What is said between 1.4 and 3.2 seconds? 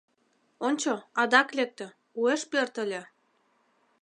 лекте, уэш пӧртыльӧ!